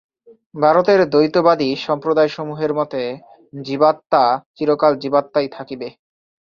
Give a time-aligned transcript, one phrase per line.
[0.55, 3.01] ভারতের দ্বৈতবাদী সম্প্রদায়সমূহের মতে
[3.61, 4.23] জীবাত্মা
[4.55, 5.87] চিরকাল জীবাত্মাই থাকিবে।